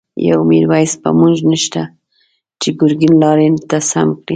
یو«میرویس» 0.29 0.91
په 1.03 1.09
مونږ 1.17 1.35
کی 1.41 1.45
نشته، 1.51 1.81
چه 2.61 2.67
گرگین 2.79 3.13
لاری 3.21 3.47
ته 3.69 3.77
سم 3.89 4.07
کړی 4.25 4.29